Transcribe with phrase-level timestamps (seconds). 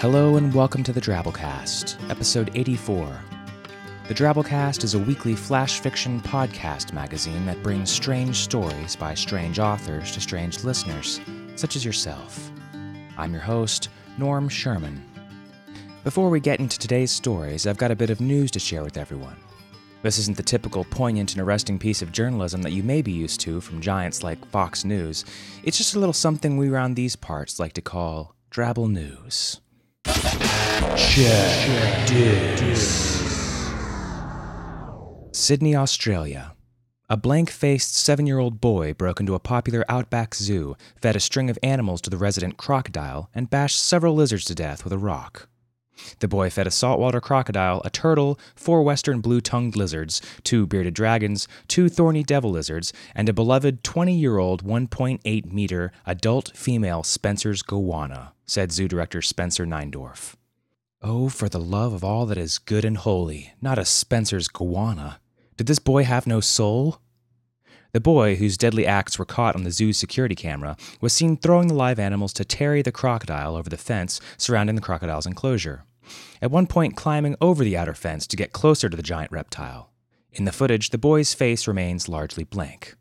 [0.00, 3.18] Hello and welcome to the Drabblecast, episode 84.
[4.08, 9.58] The Drabblecast is a weekly flash fiction podcast magazine that brings strange stories by strange
[9.58, 11.18] authors to strange listeners,
[11.54, 12.50] such as yourself.
[13.16, 13.88] I'm your host,
[14.18, 15.02] Norm Sherman.
[16.04, 18.98] Before we get into today's stories, I've got a bit of news to share with
[18.98, 19.38] everyone.
[20.02, 23.40] This isn't the typical poignant and arresting piece of journalism that you may be used
[23.40, 25.24] to from giants like Fox News.
[25.62, 29.62] It's just a little something we around these parts like to call Drabble News.
[30.96, 32.06] Check
[35.32, 36.54] Sydney, Australia.
[37.08, 41.20] A blank faced seven year old boy broke into a popular outback zoo, fed a
[41.20, 44.98] string of animals to the resident crocodile, and bashed several lizards to death with a
[44.98, 45.48] rock.
[46.18, 50.94] The boy fed a saltwater crocodile, a turtle, four western blue tongued lizards, two bearded
[50.94, 57.02] dragons, two thorny devil lizards, and a beloved 20 year old 1.8 meter adult female
[57.02, 60.34] Spencer's goanna, said zoo director Spencer Neindorf.
[61.02, 65.18] Oh, for the love of all that is good and holy, not a Spencer's goanna.
[65.56, 67.00] Did this boy have no soul?
[67.92, 71.68] The boy, whose deadly acts were caught on the zoo's security camera, was seen throwing
[71.68, 75.84] the live animals to Terry the crocodile over the fence surrounding the crocodile's enclosure.
[76.40, 79.90] At one point, climbing over the outer fence to get closer to the giant reptile.
[80.32, 82.94] In the footage, the boy's face remains largely blank.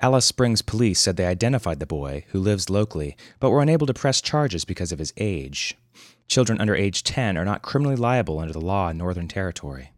[0.00, 3.94] Alice Springs police said they identified the boy, who lives locally, but were unable to
[3.94, 5.76] press charges because of his age.
[6.28, 9.92] Children under age 10 are not criminally liable under the law in Northern Territory.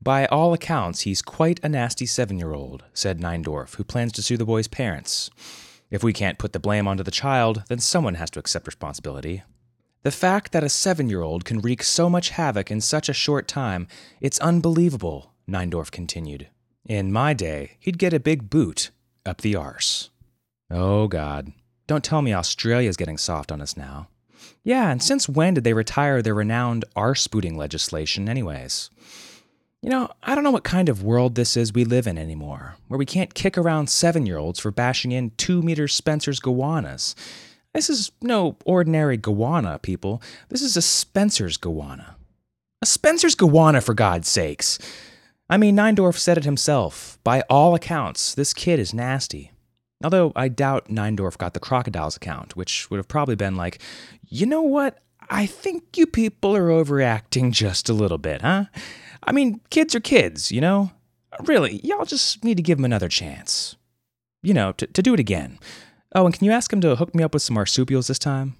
[0.00, 4.22] By all accounts, he's quite a nasty seven year old, said Neindorf, who plans to
[4.22, 5.30] sue the boy's parents.
[5.90, 9.42] If we can't put the blame onto the child, then someone has to accept responsibility.
[10.02, 13.14] The fact that a seven year old can wreak so much havoc in such a
[13.14, 13.88] short time,
[14.20, 16.48] it's unbelievable, Neindorf continued.
[16.86, 18.90] In my day, he'd get a big boot
[19.26, 20.10] up the arse.
[20.70, 21.52] Oh, God.
[21.86, 24.08] Don't tell me Australia's getting soft on us now.
[24.62, 28.90] Yeah, and since when did they retire their renowned arse booting legislation, anyways?
[29.82, 32.76] You know, I don't know what kind of world this is we live in anymore,
[32.88, 37.14] where we can't kick around seven year olds for bashing in two meter Spencer's goannas.
[37.74, 40.20] This is no ordinary goanna, people.
[40.48, 42.16] This is a Spencer's goanna.
[42.82, 44.80] A Spencer's goanna, for God's sakes.
[45.48, 47.18] I mean, Neindorf said it himself.
[47.22, 49.52] By all accounts, this kid is nasty.
[50.02, 53.80] Although I doubt Neindorf got the crocodile's account, which would have probably been like,
[54.26, 54.98] you know what?
[55.30, 58.64] I think you people are overreacting just a little bit, huh?
[59.22, 60.92] I mean, kids are kids, you know?
[61.44, 63.76] Really, y'all just need to give them another chance.
[64.42, 65.58] You know, to, to do it again.
[66.14, 68.56] Oh, and can you ask him to hook me up with some marsupials this time?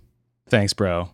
[0.48, 1.10] Thanks, bro.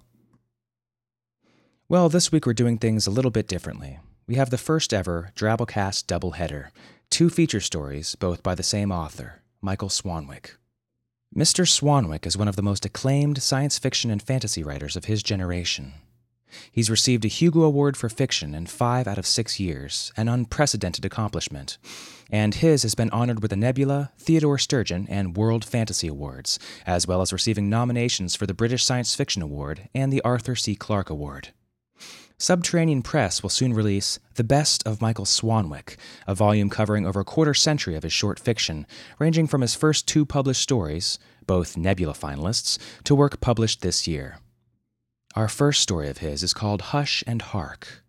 [1.89, 3.99] Well, this week we're doing things a little bit differently.
[4.27, 6.71] We have the first ever Drabblecast doubleheader,
[7.11, 10.57] two feature stories, both by the same author, Michael Swanwick.
[11.37, 11.69] Mr.
[11.69, 15.93] Swanwick is one of the most acclaimed science fiction and fantasy writers of his generation.
[16.71, 21.05] He's received a Hugo Award for fiction in five out of six years, an unprecedented
[21.05, 21.79] accomplishment.
[22.31, 27.07] And his has been honored with the Nebula, Theodore Sturgeon, and World Fantasy Awards, as
[27.07, 30.75] well as receiving nominations for the British Science Fiction Award and the Arthur C.
[30.75, 31.51] Clarke Award.
[32.37, 37.25] Subterranean Press will soon release The Best of Michael Swanwick, a volume covering over a
[37.25, 38.87] quarter century of his short fiction,
[39.21, 44.39] ranging from his first two published stories, both Nebula finalists, to work published this year.
[45.35, 48.05] Our first story of his is called Hush and Hark.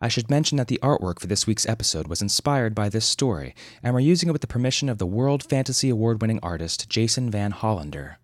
[0.00, 3.56] I should mention that the artwork for this week's episode was inspired by this story,
[3.82, 7.28] and we're using it with the permission of the World Fantasy Award winning artist Jason
[7.28, 8.18] Van Hollander.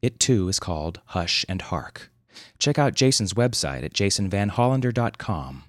[0.00, 2.12] It too is called Hush and Hark.
[2.60, 5.64] Check out Jason's website at jasonvanhollander.com.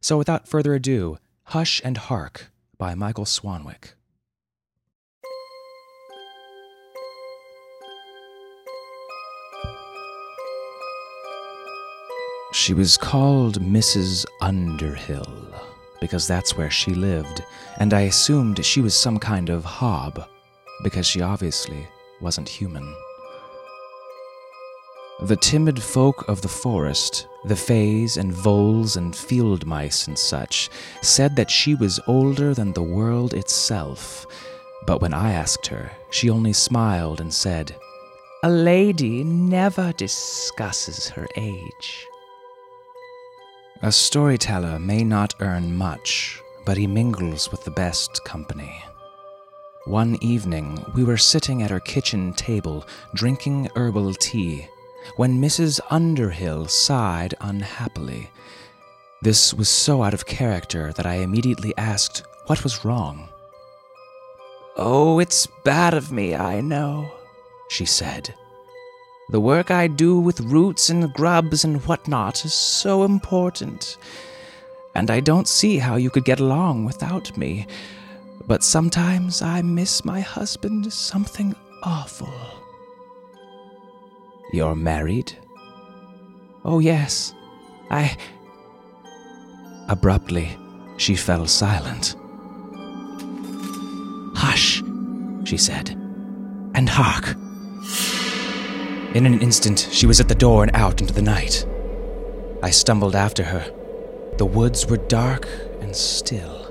[0.00, 3.95] So without further ado, Hush and Hark by Michael Swanwick.
[12.56, 14.24] She was called Mrs.
[14.40, 15.30] Underhill
[16.00, 17.44] because that's where she lived,
[17.76, 20.26] and I assumed she was some kind of hob
[20.82, 21.86] because she obviously
[22.22, 22.96] wasn't human.
[25.20, 30.70] The timid folk of the forest, the fays and voles and field mice and such,
[31.02, 34.26] said that she was older than the world itself.
[34.86, 37.76] But when I asked her, she only smiled and said,
[38.42, 42.06] A lady never discusses her age.
[43.82, 48.82] A storyteller may not earn much, but he mingles with the best company.
[49.84, 54.66] One evening, we were sitting at our kitchen table drinking herbal tea
[55.16, 55.78] when Mrs.
[55.90, 58.30] Underhill sighed unhappily.
[59.20, 63.28] This was so out of character that I immediately asked what was wrong.
[64.78, 67.10] Oh, it's bad of me, I know,
[67.68, 68.34] she said.
[69.28, 73.96] The work I do with roots and grubs and whatnot is so important.
[74.94, 77.66] And I don't see how you could get along without me.
[78.46, 82.32] But sometimes I miss my husband something awful.
[84.52, 85.36] You're married?
[86.64, 87.34] Oh, yes.
[87.90, 88.16] I.
[89.88, 90.56] Abruptly,
[90.98, 92.14] she fell silent.
[94.36, 94.82] Hush,
[95.44, 95.90] she said,
[96.74, 97.36] and hark.
[99.16, 101.66] In an instant, she was at the door and out into the night.
[102.62, 103.64] I stumbled after her.
[104.36, 105.48] The woods were dark
[105.80, 106.70] and still.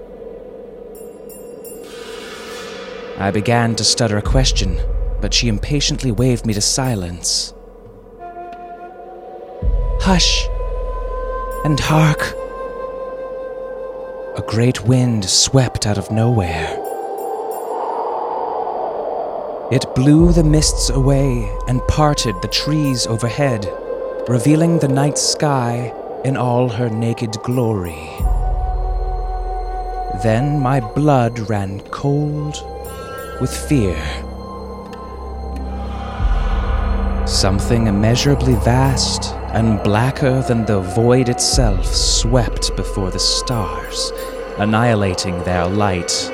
[3.18, 4.80] I began to stutter a question,
[5.22, 7.52] but she impatiently waved me to silence.
[10.02, 10.48] Hush
[11.66, 12.22] and hark.
[14.38, 16.85] A great wind swept out of nowhere.
[19.72, 23.68] It blew the mists away and parted the trees overhead,
[24.28, 25.92] revealing the night sky
[26.24, 28.12] in all her naked glory.
[30.22, 32.64] Then my blood ran cold
[33.42, 33.98] with fear.
[37.26, 44.12] Something immeasurably vast and blacker than the void itself swept before the stars,
[44.60, 46.32] annihilating their light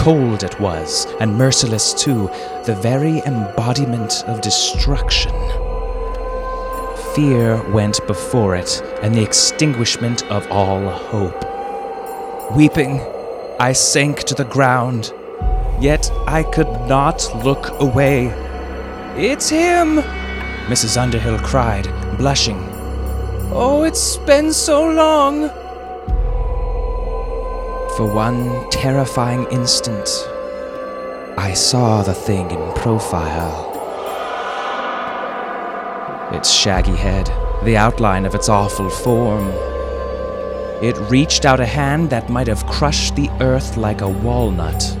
[0.00, 2.30] Cold it was, and merciless too,
[2.64, 5.30] the very embodiment of destruction.
[7.14, 11.44] Fear went before it, and the extinguishment of all hope.
[12.56, 13.02] Weeping,
[13.60, 15.12] I sank to the ground,
[15.78, 18.28] yet I could not look away.
[19.18, 19.98] It's him!
[20.68, 20.96] Mrs.
[20.96, 21.86] Underhill cried,
[22.16, 22.66] blushing.
[23.52, 25.50] Oh, it's been so long!
[28.00, 30.08] For one terrifying instant,
[31.36, 33.68] I saw the thing in profile.
[36.32, 37.26] Its shaggy head,
[37.62, 39.48] the outline of its awful form.
[40.82, 44.96] It reached out a hand that might have crushed the earth like a walnut.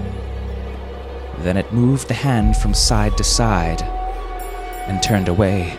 [1.38, 5.78] Then it moved the hand from side to side and turned away.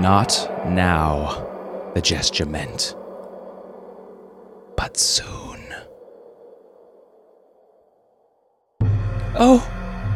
[0.00, 1.46] Not now,
[1.94, 2.96] the gesture meant
[4.80, 5.62] but soon.
[9.38, 9.60] Oh,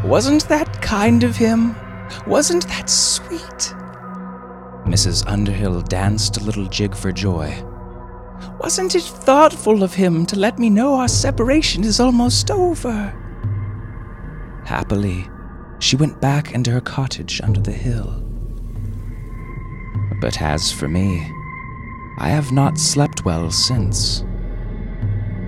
[0.02, 1.76] wasn't that kind of him?
[2.26, 3.74] Wasn't that sweet?
[4.86, 5.22] Mrs.
[5.26, 7.52] Underhill danced a little jig for joy.
[8.58, 13.12] Wasn't it thoughtful of him to let me know our separation is almost over?
[14.64, 15.28] Happily,
[15.78, 18.24] she went back into her cottage under the hill.
[20.22, 21.30] But as for me,
[22.16, 24.24] I have not slept well since.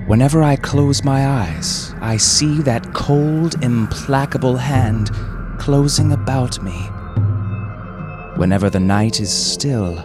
[0.06, 5.10] Whenever I close my eyes, I see that cold, implacable hand
[5.58, 6.78] closing about me.
[8.36, 9.98] Whenever the night is still,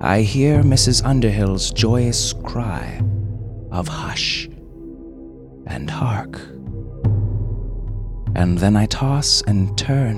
[0.00, 1.04] I hear Mrs.
[1.04, 3.02] Underhill's joyous cry
[3.70, 4.48] of hush
[5.66, 6.40] and hark.
[8.34, 10.16] And then I toss and turn,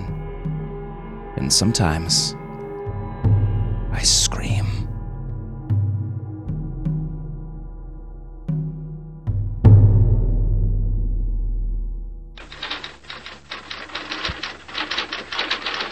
[1.36, 2.36] and sometimes
[3.90, 4.67] I scream.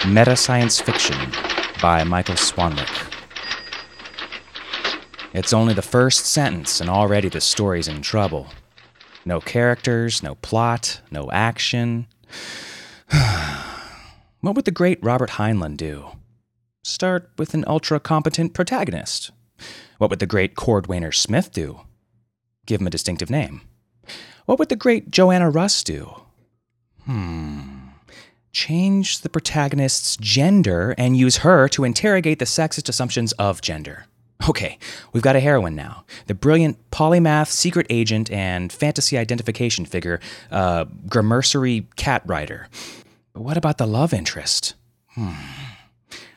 [0.07, 1.17] Meta Science Fiction
[1.83, 3.13] by Michael Swanwick.
[5.33, 8.47] It's only the first sentence, and already the story's in trouble.
[9.25, 12.07] No characters, no plot, no action.
[14.41, 16.07] what would the great Robert Heinlein do?
[16.85, 19.33] Start with an ultra competent protagonist.
[19.99, 21.81] What would the great Cordwainer Smith do?
[22.65, 23.63] Give him a distinctive name.
[24.45, 26.23] What would the great Joanna Russ do?
[27.07, 27.75] Hmm
[28.57, 34.07] change the protagonist's gender and use her to interrogate the sexist assumptions of gender.
[34.49, 34.79] Okay,
[35.13, 36.07] we've got a heroine now.
[36.27, 40.21] The brilliant polymath, secret agent, and fantasy identification figure,
[40.51, 42.69] uh, Gramercy Catrider.
[43.35, 44.75] But what about the love interest?
[45.09, 45.33] Hmm.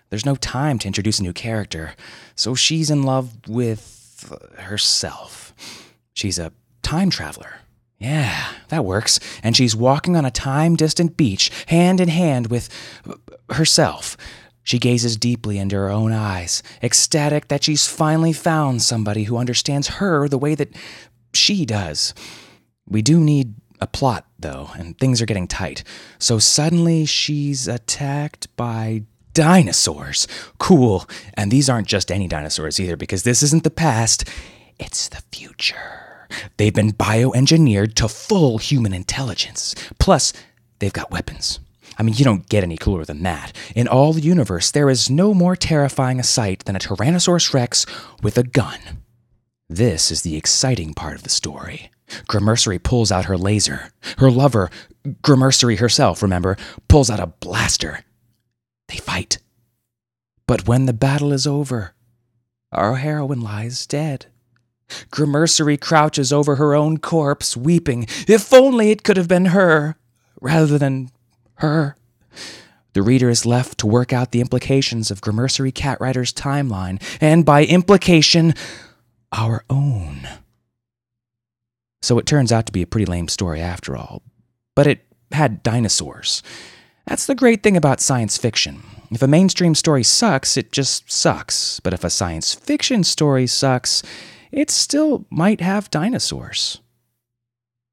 [0.09, 1.93] There's no time to introduce a new character,
[2.35, 5.53] so she's in love with herself.
[6.13, 7.61] She's a time traveler.
[7.99, 9.19] Yeah, that works.
[9.43, 12.69] And she's walking on a time distant beach, hand in hand with
[13.07, 13.15] uh,
[13.53, 14.15] herself.
[14.63, 19.87] She gazes deeply into her own eyes, ecstatic that she's finally found somebody who understands
[19.87, 20.75] her the way that
[21.33, 22.13] she does.
[22.87, 25.83] We do need a plot, though, and things are getting tight.
[26.19, 29.03] So suddenly she's attacked by
[29.33, 30.27] dinosaurs.
[30.57, 31.05] Cool.
[31.33, 34.23] And these aren't just any dinosaurs either, because this isn't the past,
[34.79, 36.08] it's the future.
[36.57, 39.75] They've been bioengineered to full human intelligence.
[39.99, 40.33] Plus,
[40.79, 41.59] they've got weapons.
[41.97, 43.55] I mean, you don't get any cooler than that.
[43.75, 47.85] In all the universe, there is no more terrifying a sight than a Tyrannosaurus Rex
[48.21, 48.79] with a gun.
[49.69, 51.91] This is the exciting part of the story.
[52.27, 53.91] Gramercy pulls out her laser.
[54.17, 54.69] Her lover,
[55.21, 56.57] Gramercy herself, remember,
[56.87, 58.03] pulls out a blaster.
[58.87, 59.37] They fight.
[60.47, 61.93] But when the battle is over,
[62.71, 64.25] our heroine lies dead.
[65.11, 68.07] Gramercy crouches over her own corpse, weeping.
[68.27, 69.97] If only it could have been her,
[70.41, 71.11] rather than
[71.55, 71.95] her.
[72.93, 77.65] The reader is left to work out the implications of Gramercy Catrider's timeline, and by
[77.65, 78.53] implication,
[79.31, 80.27] our own.
[82.01, 84.23] So it turns out to be a pretty lame story after all.
[84.75, 86.41] But it had dinosaurs.
[87.05, 88.81] That's the great thing about science fiction.
[89.11, 91.79] If a mainstream story sucks, it just sucks.
[91.79, 94.03] But if a science fiction story sucks,
[94.51, 96.81] it still might have dinosaurs.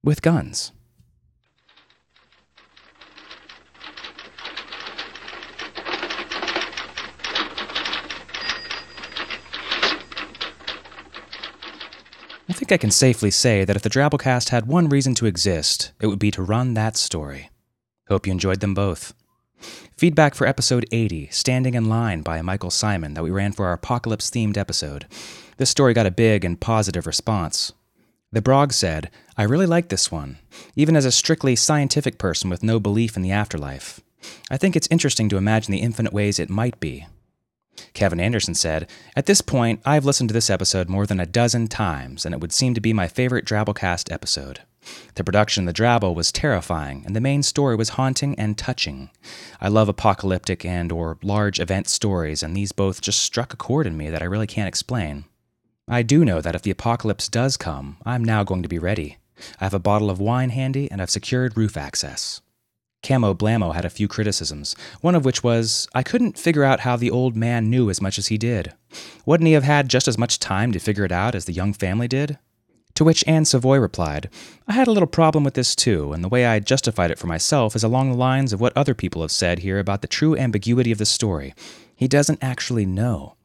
[0.02, 0.72] With guns.
[12.48, 15.92] I think I can safely say that if the Drabblecast had one reason to exist,
[16.00, 17.50] it would be to run that story.
[18.08, 19.12] Hope you enjoyed them both.
[19.98, 23.72] Feedback for episode 80, Standing in Line by Michael Simon, that we ran for our
[23.72, 25.06] apocalypse themed episode.
[25.56, 27.72] This story got a big and positive response.
[28.30, 30.36] The Brog said, I really like this one,
[30.74, 34.00] even as a strictly scientific person with no belief in the afterlife.
[34.50, 37.06] I think it's interesting to imagine the infinite ways it might be.
[37.94, 41.68] Kevin Anderson said, At this point, I've listened to this episode more than a dozen
[41.68, 44.60] times, and it would seem to be my favorite Drabblecast episode.
[45.14, 49.10] The production of the Drabble was terrifying, and the main story was haunting and touching.
[49.60, 53.86] I love apocalyptic and or large event stories, and these both just struck a chord
[53.86, 55.24] in me that I really can't explain.
[55.88, 59.18] I do know that if the apocalypse does come, I'm now going to be ready.
[59.60, 62.40] I have a bottle of wine handy, and I've secured roof access.
[63.06, 66.96] Camo Blamo had a few criticisms, one of which was I couldn't figure out how
[66.96, 68.72] the old man knew as much as he did.
[69.24, 71.72] Wouldn't he have had just as much time to figure it out as the young
[71.72, 72.38] family did?
[72.96, 74.30] To which Anne Savoy replied,
[74.66, 77.26] I had a little problem with this too, and the way I justified it for
[77.26, 80.34] myself is along the lines of what other people have said here about the true
[80.34, 81.54] ambiguity of the story.
[81.94, 83.36] He doesn't actually know.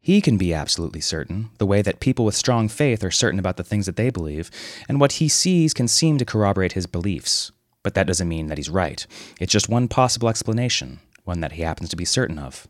[0.00, 3.56] He can be absolutely certain, the way that people with strong faith are certain about
[3.56, 4.50] the things that they believe,
[4.88, 7.52] and what he sees can seem to corroborate his beliefs.
[7.84, 9.06] But that doesn't mean that he's right.
[9.38, 12.66] It's just one possible explanation, one that he happens to be certain of.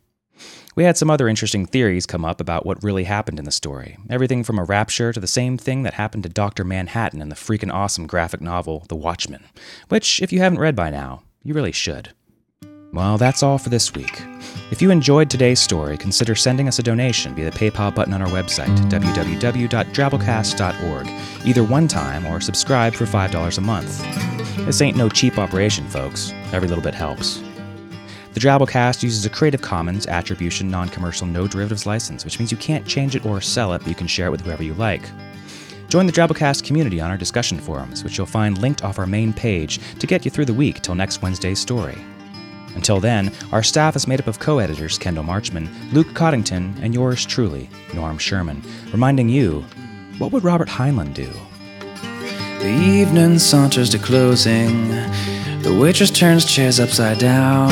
[0.76, 3.98] We had some other interesting theories come up about what really happened in the story.
[4.08, 6.64] Everything from a rapture to the same thing that happened to Dr.
[6.64, 9.44] Manhattan in the freaking awesome graphic novel The Watchmen,
[9.88, 12.12] which, if you haven't read by now, you really should.
[12.92, 14.22] Well, that's all for this week.
[14.70, 18.22] If you enjoyed today's story, consider sending us a donation via the PayPal button on
[18.22, 24.02] our website, www.drabblecast.org, either one time or subscribe for $5 a month.
[24.64, 26.32] This ain't no cheap operation, folks.
[26.52, 27.42] Every little bit helps.
[28.38, 32.56] The Drabblecast uses a Creative Commons Attribution Non Commercial No Derivatives license, which means you
[32.56, 35.02] can't change it or sell it, but you can share it with whoever you like.
[35.88, 39.32] Join the Drabblecast community on our discussion forums, which you'll find linked off our main
[39.32, 41.98] page to get you through the week till next Wednesday's story.
[42.76, 46.94] Until then, our staff is made up of co editors Kendall Marchman, Luke Coddington, and
[46.94, 49.64] yours truly, Norm Sherman, reminding you
[50.18, 51.32] what would Robert Heinlein do?
[52.60, 54.92] The evening saunters to closing.
[55.68, 57.68] The waitress turns chairs upside down.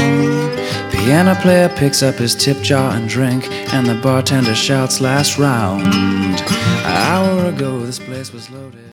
[0.91, 5.87] Piano player picks up his tip jar and drink, and the bartender shouts last round.
[5.87, 8.93] An hour ago, this place was loaded.